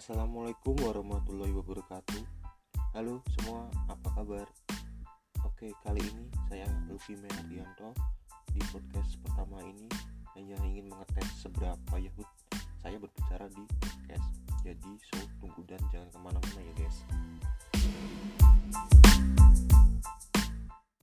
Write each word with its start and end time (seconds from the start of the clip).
Assalamualaikum 0.00 0.80
warahmatullahi 0.80 1.52
wabarakatuh. 1.60 2.24
Halo 2.96 3.20
semua, 3.36 3.68
apa 3.84 4.08
kabar? 4.16 4.48
Oke, 5.44 5.76
kali 5.84 6.00
ini 6.00 6.24
saya 6.48 6.64
Luffy 6.88 7.20
Mehardianto 7.20 7.92
Di 8.48 8.64
podcast 8.72 9.20
pertama 9.20 9.60
ini 9.60 9.84
hanya 10.40 10.56
ingin 10.64 10.88
mengetes 10.88 11.44
seberapa 11.44 12.00
Yahud 12.00 12.24
saya 12.80 12.96
berbicara 12.96 13.44
di 13.52 13.60
podcast. 13.76 14.28
Jadi 14.64 14.92
so 15.04 15.20
tunggu 15.36 15.68
dan 15.68 15.84
jangan 15.92 16.08
ke 16.08 16.16
mana-mana. 16.16 16.49